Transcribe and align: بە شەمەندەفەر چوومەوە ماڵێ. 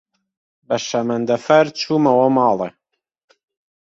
بە 0.67 0.77
شەمەندەفەر 0.87 1.65
چوومەوە 1.79 2.27
ماڵێ. 2.35 2.69